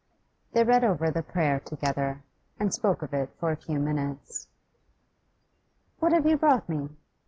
[0.53, 2.23] They read over the prayer together,
[2.59, 4.47] and spoke of it for a few minutes.
[5.99, 6.89] 'What have you brought me?